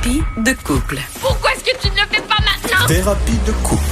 [0.00, 1.21] Thérapie de couple.
[1.72, 2.86] Que tu ne le fais pas maintenant?
[2.86, 3.82] Thérapie de couple.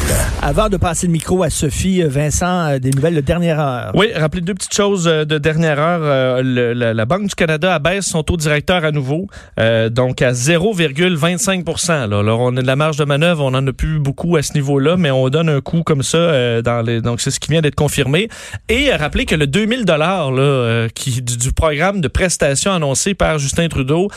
[0.43, 3.93] Avant de passer le micro à Sophie, euh, Vincent, euh, des nouvelles de dernière heure.
[3.95, 6.43] Oui, rappelez deux petites choses euh, de dernière heure.
[6.43, 10.33] Le- la, la Banque du Canada abaisse son taux directeur à nouveau, euh, donc à
[10.33, 12.19] 0,25 là.
[12.19, 14.53] Alors, on a de la marge de manœuvre, on en a plus beaucoup à ce
[14.55, 17.01] niveau-là, mais on donne un coup comme ça euh, dans les.
[17.01, 18.29] Donc, c'est ce qui vient d'être confirmé.
[18.69, 23.15] Et rappelez que le 2000 dollars là, euh, qui du, du programme de prestations annoncé
[23.15, 24.09] par Justin Trudeau,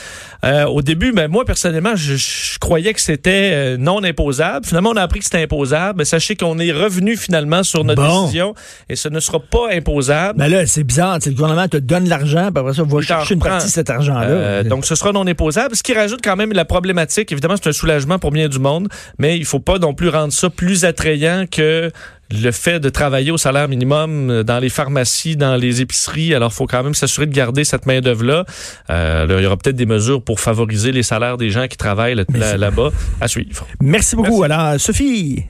[0.44, 4.66] euh, au début, ben moi personnellement, je, je croyais que c'était euh, non imposable.
[4.66, 6.00] Finalement, on a appris que c'était imposable.
[6.00, 8.22] Mais sachez qu'on est revenu finalement sur notre Bon.
[8.24, 8.54] décision
[8.90, 10.40] et ce ne sera pas imposable.
[10.40, 11.20] Ben là, c'est bizarre.
[11.26, 13.72] Le gouvernement te donne l'argent, puis après ça, va Il t'en chercher une partie de
[13.72, 14.26] cet argent-là.
[14.28, 17.32] Euh, donc, ce sera non imposable, ce qui rajoute quand même la problématique.
[17.32, 18.88] Évidemment, c'est un soulagement pour bien du monde,
[19.20, 21.92] mais il faut pas non plus rendre ça plus attrayant que
[22.32, 26.34] le fait de travailler au salaire minimum euh, dans les pharmacies, dans les épiceries.
[26.34, 28.46] Alors, il faut quand même s'assurer de garder cette main-d'œuvre-là.
[28.90, 31.78] Euh, là, il y aura peut-être des mesures pour favoriser les salaires des gens qui
[31.78, 32.90] travaillent là- là-bas
[33.22, 33.68] à suivre.
[33.82, 34.42] Merci beaucoup.
[34.42, 34.54] Merci.
[34.54, 35.44] Alors, Sophie,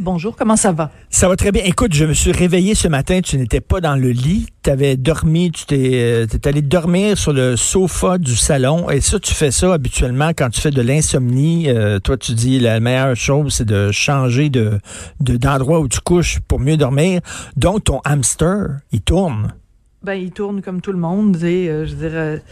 [0.00, 0.90] Bonjour, comment ça va?
[1.08, 1.62] ça va très bien.
[1.64, 4.96] Écoute, je me suis réveillé ce matin, tu n'étais pas dans le lit, tu avais
[4.96, 8.90] dormi, tu t'es euh, t'es allé dormir sur le sofa du salon.
[8.90, 11.68] Et ça, tu fais ça habituellement quand tu fais de l'insomnie.
[11.68, 14.80] Euh, toi, tu dis la meilleure chose, c'est de changer de
[15.20, 17.20] de- d'endroit où tu couches pour mieux dormir.
[17.56, 19.54] Donc, ton hamster, il tourne.
[20.02, 22.42] Ben, il tourne comme tout le monde, et euh, je dirais.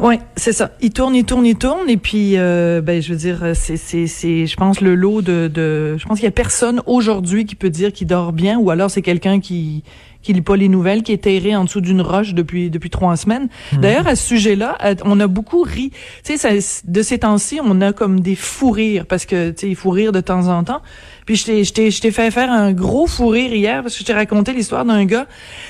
[0.00, 0.72] Ouais, c'est ça.
[0.80, 4.06] Il tourne, il tourne, il tourne, et puis, euh, ben, je veux dire, c'est, c'est,
[4.06, 7.54] c'est, je pense le lot de, de, je pense qu'il y a personne aujourd'hui qui
[7.54, 9.84] peut dire qu'il dort bien, ou alors c'est quelqu'un qui,
[10.22, 13.16] qui lit pas les nouvelles, qui est terré en dessous d'une roche depuis depuis trois
[13.16, 13.48] semaines.
[13.74, 15.90] D'ailleurs, à ce sujet-là, on a beaucoup ri.
[16.24, 19.60] Tu sais, ça- de ces temps-ci, on a comme des fous rires parce que tu
[19.60, 20.80] sais, il faut rire de temps en temps.
[21.26, 23.94] Puis je t'ai je t'ai je t'ai fait faire un gros fou rire hier parce
[23.94, 25.26] que je t'ai raconté l'histoire d'un gars.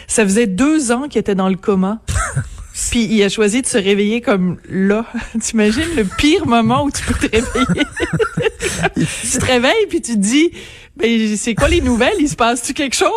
[0.06, 2.00] Ça faisait deux ans qu'il était dans le coma.
[2.90, 5.06] Puis il a choisi de se réveiller comme là.
[5.40, 7.86] T'imagines le pire moment où tu peux te réveiller?
[8.96, 10.50] tu te réveilles puis tu te dis,
[10.96, 12.14] ben c'est quoi les nouvelles?
[12.20, 13.08] Il se passe-tu quelque chose?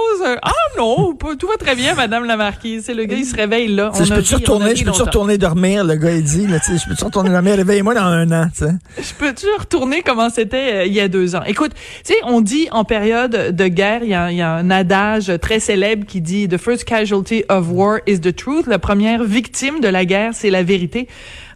[0.42, 2.84] Ah non, pas- tout va très bien, Madame la Marquise.
[2.86, 3.92] C'est le gars, il se réveille là.
[3.94, 5.06] Sais, je peux-tu on retourner, je longtemps.
[5.06, 8.48] retourner dormir, le gars, il dit, là, je peux-tu retourner dormir, réveille-moi dans un an,
[8.52, 8.72] tu sais.
[8.98, 11.44] Je peux-tu retourner comment c'était euh, il y a deux ans?
[11.46, 15.32] Écoute, tu sais, on dit en période de guerre, il y y a un adage
[15.42, 18.66] très célèbre qui dit «The first casualty of war is the truth».
[18.68, 21.08] La première victime de la guerre, c'est la vérité.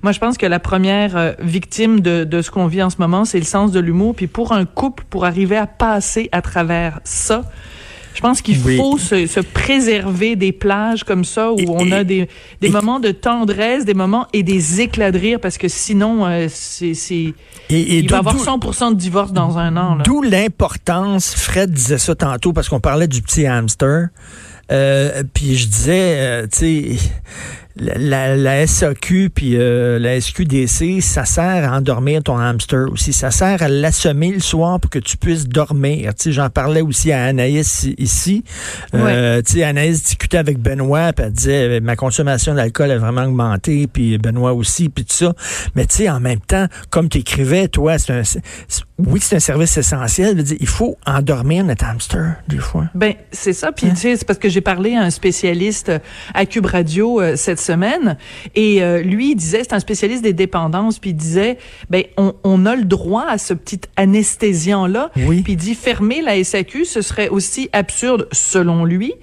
[0.03, 2.97] Moi, je pense que la première euh, victime de, de ce qu'on vit en ce
[3.00, 4.16] moment, c'est le sens de l'humour.
[4.16, 7.44] Puis pour un couple, pour arriver à passer à travers ça,
[8.13, 8.75] je pense qu'il Oui.
[8.78, 12.28] faut se, se préserver des plages comme ça où Et- on a des,
[12.59, 16.25] des et- moments de tendresse, des moments et des éclats de rire parce que sinon,
[16.25, 17.33] euh, c'est, c'est,
[17.69, 19.95] Et, il va y avoir d'où- 100% de divorce dans un an.
[19.95, 20.03] Là.
[20.03, 24.09] D'où l'importance, Fred disait ça tantôt parce qu'on parlait du petit hamster.
[24.72, 26.57] Euh, puis je disais, euh, tu
[26.97, 26.97] sais,
[27.77, 33.13] la, la, SAQ puis euh, la SQDC, ça sert à endormir ton hamster aussi.
[33.13, 36.13] Ça sert à l'assommer le soir pour que tu puisses dormir.
[36.15, 38.43] Tu sais, j'en parlais aussi à Anaïs ici.
[38.93, 42.97] Euh, Tu sais, Anaïs discutait avec Benoît, puis elle disait, euh, ma consommation d'alcool a
[42.97, 45.33] vraiment augmenté, puis Benoît aussi, puis tout ça.
[45.75, 48.21] Mais tu sais, en même temps, comme tu écrivais, toi, c'est un,
[48.99, 50.43] oui, c'est un service essentiel.
[50.43, 52.85] Dire, il faut endormir notre hamster, des fois.
[52.93, 53.71] Ben c'est ça.
[53.71, 53.93] Puis Hein?
[53.93, 55.91] tu sais, c'est parce que j'ai parlé à un spécialiste
[56.33, 57.70] à Cube Radio euh, cette semaine
[58.55, 61.57] et euh, lui il disait c'est un spécialiste des dépendances puis il disait
[61.89, 65.11] ben on, on a le droit à ce petit anesthésiant là.
[65.15, 65.41] Oui.
[65.41, 69.13] Puis il dit fermer la SAQ ce serait aussi absurde selon lui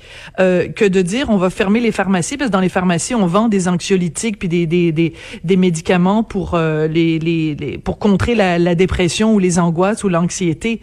[0.40, 3.26] euh, que de dire on va fermer les pharmacies parce que dans les pharmacies on
[3.26, 5.12] vend des anxiolytiques puis des des des,
[5.44, 10.04] des médicaments pour euh, les, les les pour contrer la, la dépression ou les angoisses
[10.04, 10.80] ou l'anxiété.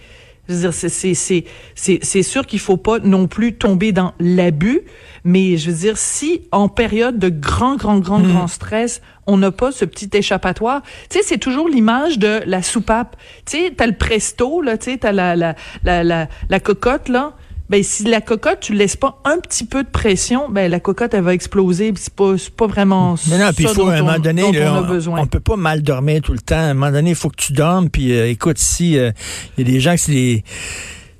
[0.47, 3.91] Je veux dire, c'est, c'est, c'est, c'est, c'est sûr qu'il faut pas non plus tomber
[3.91, 4.81] dans l'abus,
[5.23, 9.51] mais je veux dire, si en période de grand, grand, grand, grand stress, on n'a
[9.51, 13.15] pas ce petit échappatoire, tu sais, c'est toujours l'image de la soupape.
[13.45, 17.09] Tu sais, t'as le presto, là, tu sais, t'as la, la, la, la, la cocotte,
[17.09, 17.33] là.
[17.69, 21.15] Ben, si la cocotte, tu laisses pas un petit peu de pression, ben, la cocotte,
[21.15, 24.05] elle va exploser, puis c'est pas, pas vraiment Mais non, puis faut à un on-
[24.05, 25.19] moment donné, là, on a on, besoin.
[25.21, 26.55] on peut pas mal dormir tout le temps.
[26.57, 27.89] À un moment donné, il faut que tu dormes.
[27.89, 29.11] Puis euh, écoute, si euh,
[29.57, 30.43] il y a des gens qui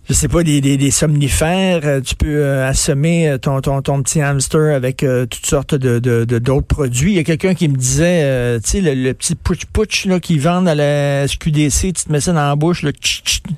[0.08, 1.82] je sais pas, des, des, des somnifères.
[1.84, 6.00] Euh, tu peux euh, assommer euh, ton, ton, ton petit hamster avec toutes sortes de,
[6.00, 7.14] de, d'autres produits.
[7.14, 10.68] Il y a quelqu'un qui me disait, tu sais, le, petit putsch-putsch là, qu'ils vendent
[10.68, 12.94] à la SQDC, tu te mets ça dans la bouche, le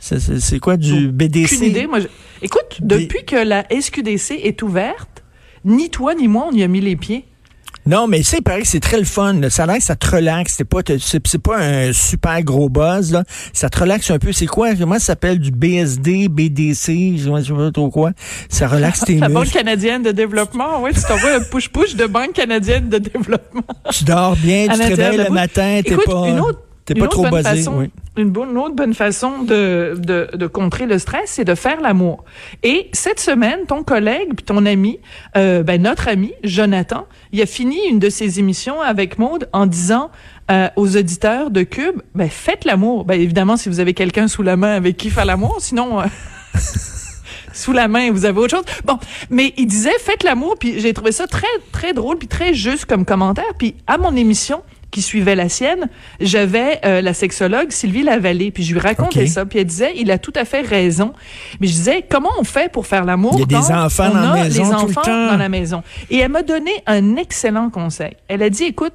[0.02, 1.54] c'est, quoi, du BDC?
[1.54, 1.88] Aucune idée.
[1.88, 2.00] Moi,
[2.42, 5.24] Écoute, depuis que la SQDC est ouverte,
[5.66, 7.26] ni toi ni moi, on y a mis les pieds.
[7.88, 9.40] Non, mais c'est pareil, c'est très le fun.
[9.50, 10.56] Ça a l'air que ça te relaxe.
[10.58, 13.24] C'est pas, c'est, pas un super gros buzz, là.
[13.54, 14.34] Ça te relaxe un peu.
[14.34, 14.76] C'est quoi?
[14.76, 15.40] Comment ça s'appelle?
[15.40, 18.12] Du BSD, BDC, je sais pas trop quoi.
[18.50, 19.44] Ça relaxe tes La muscles.
[19.46, 20.92] Banque canadienne de développement, oui.
[20.94, 23.64] Tu t'envoies un push-push de Banque canadienne de développement.
[23.92, 26.28] Tu dors bien, tu te réveilles le matin, t'es pas...
[26.28, 27.66] Une autre T'es pas trop basé.
[28.16, 32.24] Une, bonne, autre bonne façon de, de, de contrer le stress, c'est de faire l'amour.
[32.64, 35.00] Et cette semaine, ton collègue puis ton ami,
[35.36, 39.66] euh, ben notre ami Jonathan, il a fini une de ses émissions avec Maude en
[39.66, 40.12] disant
[40.50, 43.04] euh, aux auditeurs de Cube, ben faites l'amour.
[43.04, 46.00] Ben évidemment, si vous avez quelqu'un sous la main avec qui faire l'amour, sinon.
[46.00, 46.06] Euh,
[47.54, 48.66] sous la main, vous avez autre chose.
[48.86, 48.98] Bon,
[49.30, 52.86] mais il disait faites l'amour, puis j'ai trouvé ça très très drôle puis très juste
[52.86, 53.54] comme commentaire.
[53.58, 55.90] Puis à mon émission, qui suivait la sienne,
[56.20, 60.12] j'avais euh, la sexologue Sylvie Lavallée, puis je lui racontais ça, puis elle disait, il
[60.12, 61.14] a tout à fait raison.
[61.60, 64.34] Mais je disais, comment on fait pour faire l'amour Il y a des enfants dans
[64.34, 65.28] la maison des enfants tout le temps.
[65.32, 65.84] dans la maison?
[66.10, 68.16] Et elle m'a donné un excellent conseil.
[68.28, 68.94] Elle a dit, écoute,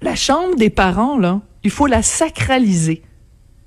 [0.00, 3.02] la chambre des parents là, il faut la sacraliser.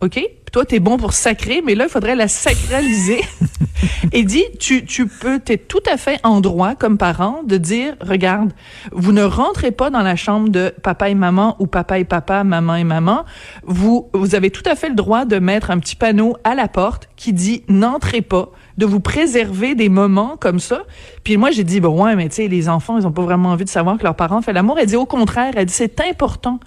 [0.02, 0.20] OK?
[0.52, 3.22] toi, tu es bon pour sacrer, mais là, il faudrait la sacraliser.
[4.12, 7.58] et dit, tu, tu peux, tu es tout à fait en droit, comme parent, de
[7.58, 8.52] dire, regarde,
[8.92, 12.44] vous ne rentrez pas dans la chambre de papa et maman ou papa et papa,
[12.44, 13.26] maman et maman.
[13.64, 16.68] Vous, vous avez tout à fait le droit de mettre un petit panneau à la
[16.68, 20.84] porte qui dit, n'entrez pas de vous préserver des moments comme ça.
[21.24, 23.50] Puis moi, j'ai dit, bon, ouais, mais tu sais, les enfants, ils ont pas vraiment
[23.50, 24.78] envie de savoir que leurs parents font l'amour.
[24.80, 26.60] Elle dit, au contraire, elle dit, c'est important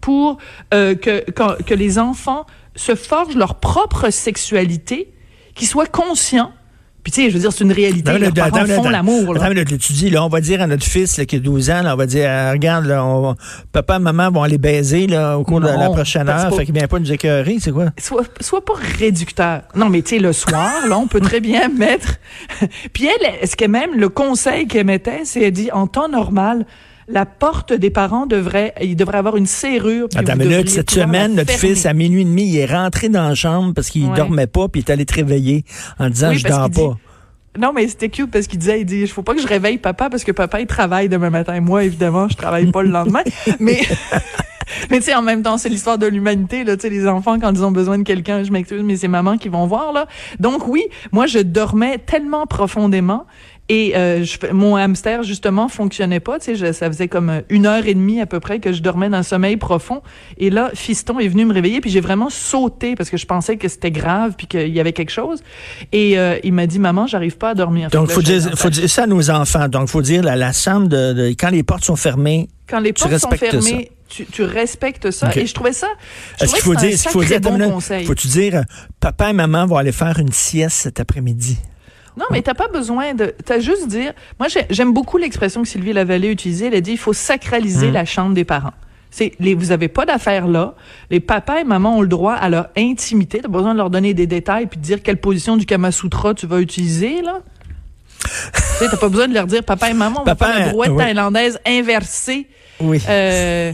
[0.00, 0.38] pour
[0.72, 5.12] euh, que, que les enfants se forgent leur propre sexualité,
[5.54, 6.52] qu'ils soient conscients
[7.02, 8.18] puis tu sais, je veux dire, c'est une réalité.
[8.18, 9.34] Leurs parents font l'amour.
[9.80, 11.94] Tu dis, là, on va dire à notre fils là, qui a 12 ans, là,
[11.94, 13.34] on va dire, euh, regarde, là, on,
[13.72, 16.88] papa, maman vont aller baiser là, au cours de la prochaine heure, fait qu'il vient
[16.88, 17.86] pas nous écœurer, c'est quoi?
[17.98, 19.62] Sois, sois pas réducteur.
[19.74, 22.16] Non, mais tu sais, le soir, là, on peut très bien mettre...
[22.92, 26.66] Puis elle, est-ce que même le conseil qu'elle mettait, c'est, elle dit, en temps normal,
[27.10, 30.08] la porte des parents devrait, il devrait avoir une serrure.
[30.14, 33.28] Attends, mais là, cette semaine, notre fils, à minuit et demi, il est rentré dans
[33.28, 35.64] la chambre parce qu'il dormait pas, puis il est allé te réveiller
[35.98, 36.96] en disant, je dors pas.
[37.58, 39.78] Non, mais c'était cute parce qu'il disait, il dit, il faut pas que je réveille
[39.78, 41.60] papa parce que papa, il travaille demain matin.
[41.60, 43.24] Moi, évidemment, je travaille pas le lendemain.
[43.58, 43.80] mais,
[44.90, 46.76] mais tu sais, en même temps, c'est l'histoire de l'humanité, là.
[46.76, 49.36] Tu sais, les enfants, quand ils ont besoin de quelqu'un, je m'excuse, mais c'est maman
[49.36, 50.06] qui vont voir, là.
[50.38, 53.26] Donc oui, moi, je dormais tellement profondément
[53.72, 56.40] et euh, je, mon hamster, justement, fonctionnait pas.
[56.40, 58.82] Tu sais, ça faisait comme euh, une heure et demie à peu près que je
[58.82, 60.02] dormais dans un sommeil profond.
[60.38, 63.58] Et là, Fiston est venu me réveiller, puis j'ai vraiment sauté parce que je pensais
[63.58, 65.44] que c'était grave, puis qu'il y avait quelque chose.
[65.92, 67.90] Et euh, il m'a dit, maman, j'arrive pas à dormir.
[67.90, 69.68] Donc, il faut, dire, faut dire ça à nos enfants.
[69.68, 72.48] Donc, faut dire la, la chambre de, quand les portes sont fermées.
[72.68, 75.30] Quand les portes sont fermées, tu, tu, respectes ça.
[75.36, 75.86] Et je trouvais ça.
[76.40, 78.64] Est-ce qu'il faut dire, faut dire, bon faut-tu dire,
[78.98, 81.56] papa et maman vont aller faire une sieste cet après-midi?
[82.16, 83.34] Non, mais t'as pas besoin de.
[83.44, 84.12] T'as juste dire.
[84.38, 86.66] Moi, j'aime beaucoup l'expression que Sylvie Lavallée utilisait.
[86.66, 87.94] Elle a dit il faut sacraliser mmh.
[87.94, 88.72] la chambre des parents.
[89.10, 90.74] C'est les, vous avez pas d'affaires là.
[91.10, 93.38] Les papas et mamans ont le droit à leur intimité.
[93.38, 95.90] T'as pas besoin de leur donner des détails puis de dire quelle position du Kama
[95.90, 97.40] Sutra tu vas utiliser là.
[98.22, 100.72] tu t'as pas besoin de leur dire papa et maman papa, on va faire la
[100.72, 102.46] brouette thaïlandaise inversée.
[102.80, 103.00] Oui.
[103.08, 103.72] Euh,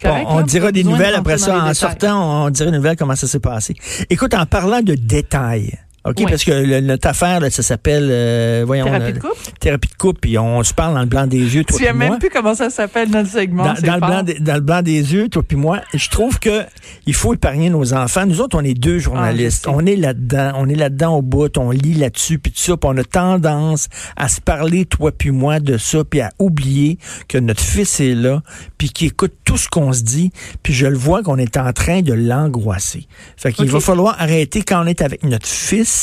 [0.00, 1.64] Correct, on dira des nouvelles après ça.
[1.64, 3.74] En sortant, on dira des nouvelles comment ça s'est passé.
[4.10, 8.84] Écoute, en parlant de détails, OK, parce que notre affaire, là, ça s'appelle, euh, voyons...
[8.84, 9.40] Thérapie de couple?
[9.58, 11.94] Thérapie de couple, puis on se parle dans le blanc des yeux, toi Tu sais
[11.94, 15.14] même plus comment ça s'appelle, notre segment, dans, dans le blanc dans le blanc des
[15.14, 15.80] yeux, toi puis moi.
[15.94, 16.64] Je trouve que
[17.06, 18.26] il faut épargner nos enfants.
[18.26, 19.64] Nous autres, on est deux journalistes.
[19.66, 22.76] Ah, on est là-dedans, on est là-dedans au bout, on lit là-dessus, puis tout ça,
[22.76, 26.98] puis on a tendance à se parler, toi puis moi, de ça, puis à oublier
[27.28, 28.42] que notre fils est là,
[28.76, 30.32] puis qu'il écoute tout ce qu'on se dit,
[30.62, 33.06] puis je le vois qu'on est en train de l'angoisser.
[33.38, 35.93] Fait qu'il va falloir arrêter quand on est avec notre fils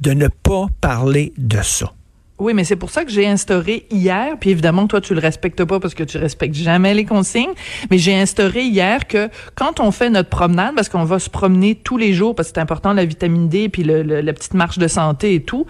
[0.00, 1.92] de ne pas parler de ça.
[2.38, 5.64] Oui, mais c'est pour ça que j'ai instauré hier, puis évidemment toi tu le respectes
[5.64, 7.52] pas parce que tu respectes jamais les consignes,
[7.90, 11.74] mais j'ai instauré hier que quand on fait notre promenade, parce qu'on va se promener
[11.74, 14.86] tous les jours, parce que c'est important la vitamine D, puis la petite marche de
[14.86, 15.66] santé et tout,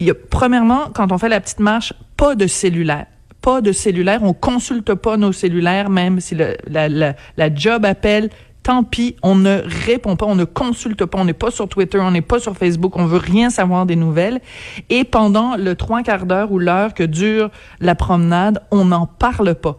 [0.00, 3.06] il y a premièrement quand on fait la petite marche, pas de cellulaire
[3.40, 8.30] pas de cellulaire, on consulte pas nos cellulaires, même si la job appelle,
[8.62, 11.98] tant pis, on ne répond pas, on ne consulte pas, on n'est pas sur Twitter,
[11.98, 14.40] on n'est pas sur Facebook, on veut rien savoir des nouvelles.
[14.90, 17.50] Et pendant le trois quarts d'heure ou l'heure que dure
[17.80, 19.78] la promenade, on n'en parle pas.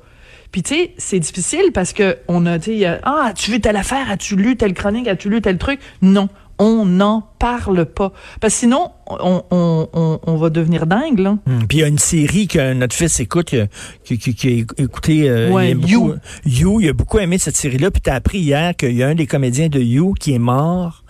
[0.52, 4.12] Puis tu sais, c'est difficile parce que on a dit ah, as-tu vu telle affaire,
[4.12, 6.30] as-tu lu telle chronique, as-tu lu tel truc Non,
[6.60, 8.12] On n'en parle pas.
[8.40, 11.38] Parce que sinon, on, on, on, on va devenir dingue, là.
[11.48, 13.66] Hum, Puis il y a une série que notre fils écoute, euh,
[14.04, 16.16] qui, qui, qui a écouté euh, Ouais, il a beaucoup, You.
[16.46, 17.90] You, il a beaucoup aimé cette série-là.
[17.92, 21.04] Puis t'as appris hier qu'il y a un des comédiens de You qui est mort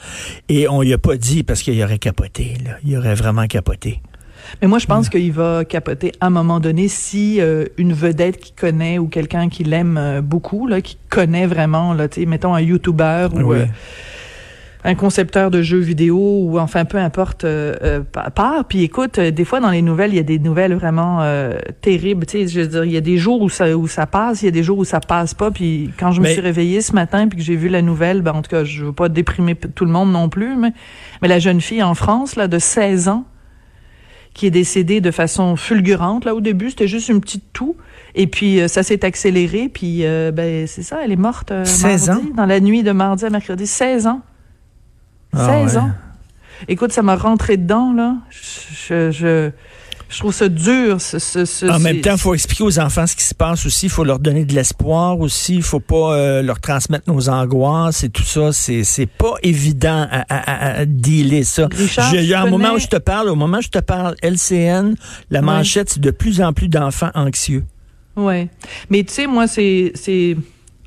[0.49, 2.55] et on lui a pas dit parce qu'il aurait capoté.
[2.65, 2.71] Là.
[2.85, 4.01] Il aurait vraiment capoté.
[4.61, 8.39] Mais moi, je pense qu'il va capoter à un moment donné si euh, une vedette
[8.39, 12.25] qu'il connaît ou quelqu'un qui l'aime euh, beaucoup, là, qui connaît vraiment, là, tu sais,
[12.27, 13.57] mettons un YouTuber ou Oui.
[13.59, 13.65] euh,
[14.85, 18.65] un concepteur de jeux vidéo ou enfin peu importe euh, euh, pa- part.
[18.65, 21.53] Puis écoute, euh, des fois dans les nouvelles, il y a des nouvelles vraiment euh,
[21.81, 22.25] terribles.
[22.25, 24.41] Tu sais, je veux dire, il y a des jours où ça où ça passe,
[24.41, 25.51] il y a des jours où ça passe pas.
[25.51, 28.21] Puis quand je me Mais- suis réveillée ce matin puis que j'ai vu la nouvelle,
[28.21, 30.73] ben en tout cas, je veux pas déprimer tout le monde non plus, mais
[31.21, 33.23] mais la jeune fille en France là de 16 ans
[34.33, 36.25] qui est décédée de façon fulgurante.
[36.25, 37.75] Là, au début, c'était juste une petite toux.
[38.15, 39.69] Et puis, euh, ça s'est accéléré.
[39.71, 42.91] Puis, euh, ben, c'est ça, elle est morte euh, 16 mardi, dans la nuit de
[42.91, 43.67] mardi à mercredi.
[43.67, 44.21] 16 ans.
[45.35, 45.81] Ah 16 ouais.
[45.81, 45.91] ans.
[46.67, 48.15] Écoute, ça m'a rentré dedans, là.
[48.29, 49.49] Je, je,
[50.09, 51.01] je trouve ça dur.
[51.01, 53.65] Ce, ce, ce- En même temps, il faut expliquer aux enfants ce qui se passe
[53.65, 53.87] aussi.
[53.87, 55.55] Il faut leur donner de l'espoir aussi.
[55.55, 58.53] Il faut pas euh, leur transmettre nos angoisses et tout ça.
[58.53, 61.67] C'est c'est pas évident à, à, à- dealer ça.
[61.75, 63.79] Richard, Je- tu au moment connais- où je te parle, au moment où je te
[63.79, 64.95] parle, LCN,
[65.31, 67.65] la manchette, c'est de plus en plus d'enfants anxieux.
[68.15, 68.47] Ouais.
[68.89, 70.37] Mais tu sais, moi, c'est, c'est,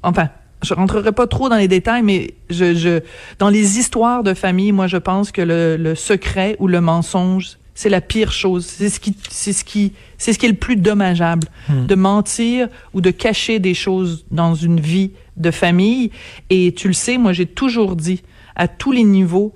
[0.02, 0.28] enfin,
[0.66, 3.00] je rentrerai pas trop dans les détails, mais je, je,
[3.38, 7.58] dans les histoires de famille, moi, je pense que le, le secret ou le mensonge,
[7.74, 8.64] c'est la pire chose.
[8.66, 11.46] C'est ce qui, c'est ce qui, c'est ce qui est le plus dommageable.
[11.68, 16.10] De mentir ou de cacher des choses dans une vie de famille.
[16.50, 18.22] Et tu le sais, moi, j'ai toujours dit,
[18.56, 19.52] à tous les niveaux,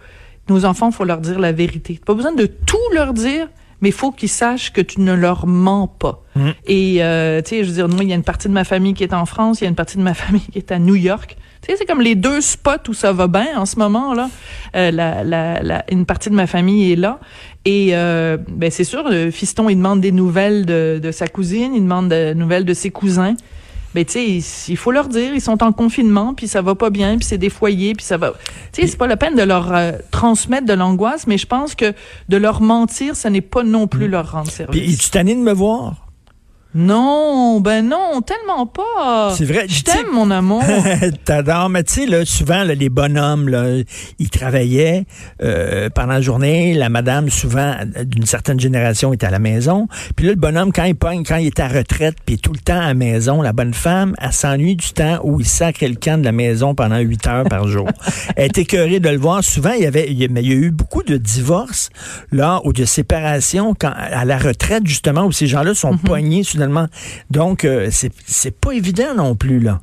[0.48, 1.98] nos enfants, faut leur dire la vérité.
[2.04, 3.48] Pas besoin de tout leur dire,
[3.80, 6.24] mais il faut qu'ils sachent que tu ne leur mens pas.
[6.66, 8.64] Et, euh, tu sais, je veux dire, moi, il y a une partie de ma
[8.64, 10.72] famille qui est en France, il y a une partie de ma famille qui est
[10.72, 11.36] à New York.
[11.62, 14.30] Tu sais, c'est comme les deux spots où ça va bien en ce moment, là.
[14.76, 17.20] Euh, la, la, la, une partie de ma famille est là.
[17.66, 21.74] Et, euh, ben, c'est sûr, le fiston, il demande des nouvelles de, de sa cousine,
[21.74, 23.34] il demande des nouvelles de ses cousins.
[23.94, 26.90] Ben, tu sais, il- faut leur dire, ils sont en confinement, puis ça va pas
[26.90, 28.32] bien, puis c'est des foyers, puis ça va...
[28.72, 31.74] Tu sais, c'est pas la peine de leur euh, transmettre de l'angoisse, mais je pense
[31.74, 31.92] que
[32.28, 34.80] de leur mentir, ça n'est pas non plus leur rendre service.
[34.80, 36.06] Puis, es-tu tanné de me voir?
[36.74, 39.34] Non, ben non, tellement pas.
[39.36, 40.62] C'est vrai, Je t'aime, mon amour.
[41.24, 43.64] T'adores, mais tu sais, là, souvent, là, les bonhommes, là,
[44.20, 45.04] ils travaillaient
[45.42, 46.74] euh, pendant la journée.
[46.74, 47.74] La madame, souvent,
[48.04, 49.88] d'une certaine génération, était à la maison.
[50.14, 52.60] Puis là, le bonhomme, quand il pogne, quand il est à retraite, puis tout le
[52.60, 55.96] temps à la maison, la bonne femme, elle s'ennuie du temps où il sacre le
[55.96, 57.88] camp de la maison pendant huit heures par jour.
[58.36, 59.42] elle est écœurée de le voir.
[59.42, 61.90] Souvent, il y avait, il y a- mais il y a eu beaucoup de divorces,
[62.30, 66.44] là, ou de séparations quand, à la retraite, justement, où ces gens-là sont pognés,
[67.30, 69.80] Donc, euh, c'est c'est pas évident non plus, là.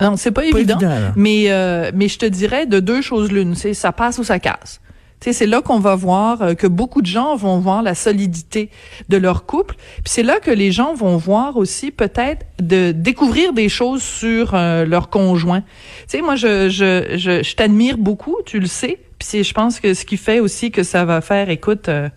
[0.00, 0.78] non, c'est pas, Pas évident.
[1.16, 3.54] mais, euh, mais je te dirais de deux choses l'une.
[3.54, 4.80] C'est ça passe ou ça casse.
[5.22, 8.70] C'est là qu'on va voir euh, que beaucoup de gens vont voir la solidité
[9.10, 9.74] de leur couple.
[9.96, 14.54] Puis c'est là que les gens vont voir aussi peut-être de découvrir des choses sur
[14.54, 15.60] euh, leur conjoint.
[15.60, 15.66] Tu
[16.08, 18.98] sais, moi, je, je, je, je t'admire beaucoup, tu le sais.
[19.18, 22.08] Puis je pense que ce qui fait aussi que ça va faire, écoute, euh,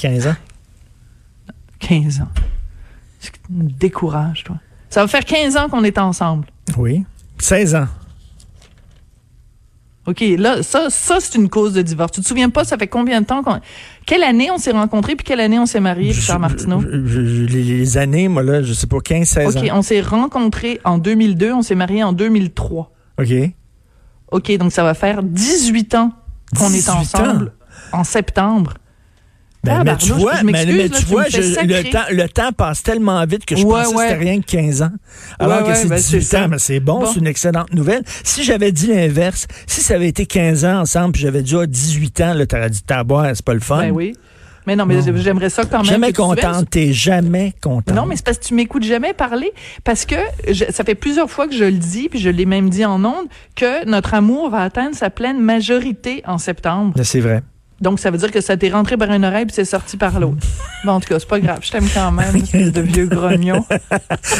[0.00, 0.36] 15 ans.
[1.80, 2.28] 15 ans.
[3.20, 4.56] Tu me décourages, toi?
[4.88, 6.46] Ça va faire 15 ans qu'on est ensemble.
[6.76, 7.04] Oui.
[7.38, 7.86] 16 ans.
[10.06, 12.12] OK, là, ça, ça c'est une cause de divorce.
[12.12, 13.60] Tu te souviens pas, ça fait combien de temps qu'on...
[14.06, 16.80] Quelle année on s'est rencontrés, puis quelle année on s'est mariés, Richard Martineau?
[16.80, 19.76] je- je- les, les années, moi, là, je sais pas, 15, 16 OK, ans.
[19.78, 22.90] on s'est rencontrés en 2002, on s'est mariés en 2003.
[23.20, 23.32] OK.
[24.32, 26.12] OK, donc ça va faire 18 ans
[26.58, 27.52] qu'on est 18 ensemble
[27.92, 28.74] en septembre.
[29.62, 31.36] Ben, mais tu vois, je mais, m'excuse, mais là, tu vois, je-
[31.66, 34.46] le, temps, le temps passe tellement vite que je Ouais, pensais que c'était rien que
[34.46, 34.90] 15 ans.
[35.38, 36.44] Alors Ouais, que c'est ben, 18 c'est ça.
[36.44, 37.06] ans, mais c'est bon, Bon.
[37.06, 38.02] c'est une excellente nouvelle.
[38.24, 41.66] Si j'avais dit l'inverse, si ça avait été 15 ans ensemble, puis j'avais dit ah,
[41.66, 43.80] 18 ans, là, t'aurais dit t'as boire, c'est pas le fun.
[43.80, 44.14] Ben oui.
[44.66, 45.16] Mais non, mais Non.
[45.16, 45.86] j'aimerais ça quand même.
[45.86, 46.36] Jamais que tu suives.
[46.42, 47.94] contente, t'es jamais contente.
[47.94, 49.52] Non, mais c'est parce que tu m'écoutes jamais parler.
[49.84, 50.16] Parce que
[50.50, 53.02] je- ça fait plusieurs fois que je le dis, puis je l'ai même dit en
[53.04, 53.26] ondes,
[53.56, 56.94] que notre amour va atteindre sa pleine majorité en septembre.
[57.02, 57.42] C'est vrai.
[57.80, 60.18] Donc, ça veut dire que ça t'est rentré par une oreille puis c'est sorti par
[60.20, 60.36] l'autre.
[60.82, 61.58] Bon, en tout cas, c'est pas grave.
[61.60, 63.64] Je t'aime quand même, espèce de vieux grognon.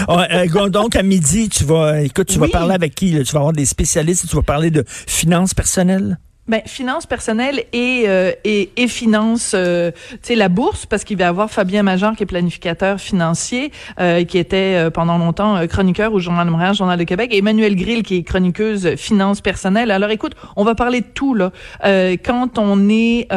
[0.08, 3.10] Euh, donc, à midi, tu vas, écoute, tu vas parler avec qui?
[3.10, 3.22] là?
[3.22, 6.18] Tu vas avoir des spécialistes, tu vas parler de finances personnelles?
[6.50, 11.16] Ben, finances personnelles et, euh, et, et finances, euh, tu sais, la bourse, parce qu'il
[11.16, 15.56] va y avoir Fabien Major, qui est planificateur financier, euh, qui était euh, pendant longtemps
[15.56, 18.96] euh, chroniqueur au Journal de Montréal, Journal de Québec, et Emmanuel Grill, qui est chroniqueuse
[18.96, 19.92] finances personnelles.
[19.92, 21.52] Alors, écoute, on va parler de tout, là.
[21.84, 23.28] Euh, quand on est,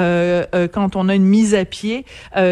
[0.73, 2.05] quand on a une mise à pied,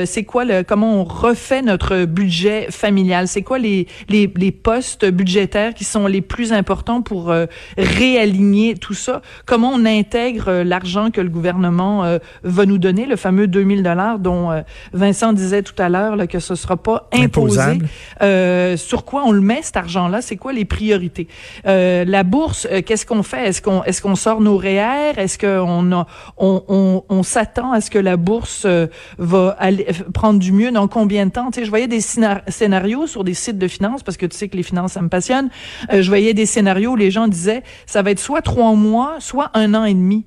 [0.05, 3.27] c'est quoi le, comment on refait notre budget familial?
[3.27, 7.33] C'est quoi les, les, les postes budgétaires qui sont les plus importants pour
[7.77, 9.23] réaligner tout ça?
[9.47, 13.83] Comment on intègre euh, l'argent que le gouvernement euh, va nous donner, le fameux 2000
[13.83, 14.61] dollars dont euh,
[14.93, 17.79] Vincent disait tout à l'heure que ce sera pas imposé.
[18.77, 20.21] sur quoi on le met cet argent-là?
[20.21, 21.27] C'est quoi les priorités?
[21.65, 23.47] La bourse, qu'est-ce qu'on fait?
[23.47, 25.93] Est-ce qu'on est-ce qu'on sort nos REER Est-ce qu'on
[26.37, 28.67] on, on, on s'attend à ce que la bourse
[29.17, 30.71] va aller prendre du mieux?
[30.71, 31.51] Dans combien de temps?
[31.51, 34.49] Tu sais, je voyais des scénarios sur des sites de finances parce que tu sais
[34.49, 35.49] que les finances ça me passionne.
[35.91, 39.51] je voyais des scénarios où les gens disaient ça va être soit trois mois, soit
[39.53, 40.25] un an et demi.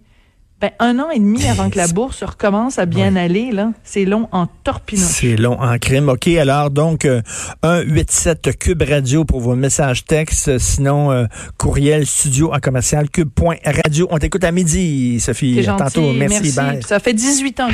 [0.64, 4.06] Ben, un an et demi avant que la bourse recommence à bien aller, là, c'est
[4.06, 5.02] long en torpinant.
[5.04, 6.08] C'est long en crime.
[6.08, 7.20] OK, alors donc, euh,
[7.62, 10.56] 187 Cube Radio pour vos messages textes.
[10.56, 11.26] Sinon, euh,
[11.58, 14.08] courriel studio en commercial cube.radio.
[14.10, 15.62] On t'écoute à midi, Sophie.
[15.66, 16.14] Tantôt.
[16.14, 16.54] Merci.
[16.56, 16.88] Merci.
[16.88, 17.68] Ça fait 18 ans